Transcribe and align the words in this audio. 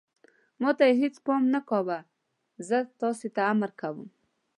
ما 0.61 0.69
ته 0.77 0.83
یې 0.87 0.93
هېڅ 1.01 1.15
پام 1.25 1.43
نه 1.53 1.61
کاوه، 1.69 1.99
زه 2.67 2.77
تاسې 3.01 3.27
ته 3.35 3.41
امر 3.53 3.69
کوم. 3.79 4.07